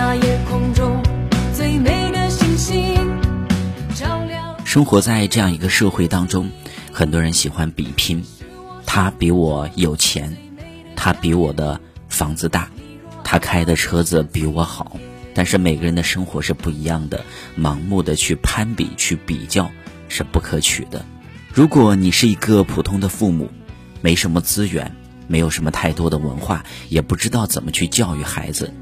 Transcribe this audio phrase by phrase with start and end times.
[0.00, 1.02] 那夜空中
[1.52, 2.94] 最美的星星，
[3.96, 4.64] 照亮。
[4.64, 6.48] 生活在这样一个社会当中，
[6.92, 8.24] 很多人喜欢比拼，
[8.86, 10.36] 他比我有钱，
[10.94, 12.70] 他比我的房子大，
[13.24, 14.96] 他开的车子比我好。
[15.34, 17.24] 但是每个人的生活是不一样的，
[17.58, 19.68] 盲目的去攀比、去比较
[20.08, 21.04] 是不可取的。
[21.52, 23.50] 如果你是一个普通的父母，
[24.00, 24.94] 没什么资源，
[25.26, 28.72] 没有什么太多的文化，也不知道怎么去教育孩子，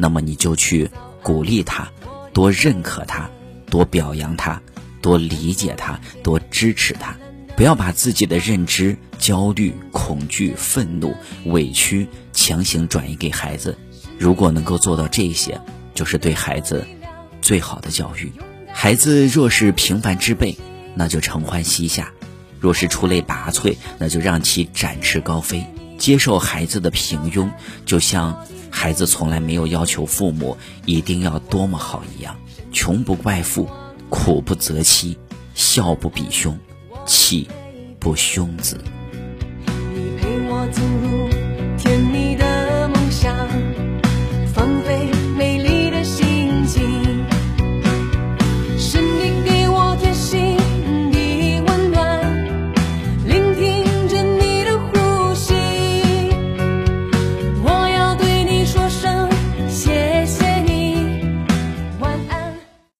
[0.00, 0.90] 那么你就去
[1.22, 1.92] 鼓励他，
[2.32, 3.30] 多认可他，
[3.66, 4.62] 多表扬他，
[5.02, 7.14] 多理解他，多支持他，
[7.54, 13.76] 不要把自己的认知、焦虑、恐惧、愤怒、委屈强行转移给孩子。
[14.18, 15.60] 如果能够做到这些，
[15.94, 16.86] 就是对孩子
[17.42, 18.32] 最好的教育。
[18.72, 20.56] 孩子若是平凡之辈，
[20.94, 22.06] 那就承欢膝下；
[22.58, 25.66] 若是出类拔萃，那就让其展翅高飞。
[25.98, 27.50] 接受孩子的平庸，
[27.84, 28.46] 就像
[28.80, 32.34] 孩子从来没有要求父母一定要多么好一样。
[32.72, 33.68] 穷不怪父，
[34.08, 35.18] 苦不责妻，
[35.54, 36.58] 孝不比兄，
[37.04, 37.46] 气
[37.98, 38.82] 不凶子。
[39.66, 41.19] 你陪我走路。